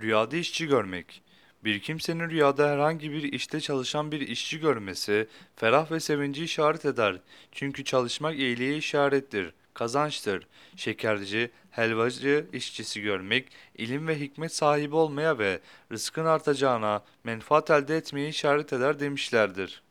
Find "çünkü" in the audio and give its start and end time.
7.52-7.84